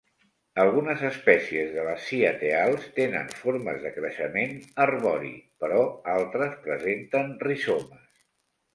Algunes 0.61 1.03
espècies 1.09 1.69
de 1.75 1.83
les 1.87 2.07
ciateals 2.13 2.89
tenen 2.97 3.31
formes 3.43 3.79
de 3.85 3.93
creixement 3.99 4.59
arbori, 4.89 5.33
però 5.63 5.87
altres 6.19 6.61
presenten 6.69 7.35
rizomes. 7.49 8.15